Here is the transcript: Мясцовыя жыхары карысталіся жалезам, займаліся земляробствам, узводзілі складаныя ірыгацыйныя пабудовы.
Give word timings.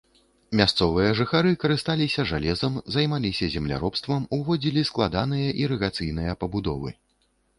Мясцовыя 0.59 1.09
жыхары 1.19 1.49
карысталіся 1.63 2.25
жалезам, 2.31 2.79
займаліся 2.95 3.51
земляробствам, 3.55 4.25
узводзілі 4.37 4.81
складаныя 4.93 5.49
ірыгацыйныя 5.67 6.31
пабудовы. 6.45 6.89